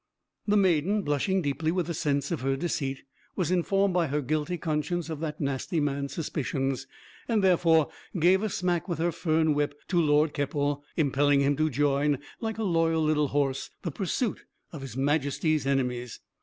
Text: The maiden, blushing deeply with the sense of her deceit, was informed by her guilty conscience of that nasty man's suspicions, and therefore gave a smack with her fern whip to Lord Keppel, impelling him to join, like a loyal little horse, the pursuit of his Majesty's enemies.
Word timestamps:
The 0.47 0.57
maiden, 0.57 1.03
blushing 1.03 1.43
deeply 1.43 1.71
with 1.71 1.85
the 1.85 1.93
sense 1.93 2.31
of 2.31 2.41
her 2.41 2.55
deceit, 2.55 3.03
was 3.35 3.51
informed 3.51 3.93
by 3.93 4.07
her 4.07 4.19
guilty 4.23 4.57
conscience 4.57 5.11
of 5.11 5.19
that 5.19 5.39
nasty 5.39 5.79
man's 5.79 6.11
suspicions, 6.11 6.87
and 7.27 7.43
therefore 7.43 7.87
gave 8.19 8.41
a 8.41 8.49
smack 8.49 8.87
with 8.89 8.97
her 8.97 9.11
fern 9.11 9.53
whip 9.53 9.79
to 9.89 10.01
Lord 10.01 10.33
Keppel, 10.33 10.83
impelling 10.97 11.41
him 11.41 11.55
to 11.57 11.69
join, 11.69 12.17
like 12.39 12.57
a 12.57 12.63
loyal 12.63 13.03
little 13.03 13.27
horse, 13.27 13.69
the 13.83 13.91
pursuit 13.91 14.45
of 14.71 14.81
his 14.81 14.97
Majesty's 14.97 15.67
enemies. 15.67 16.19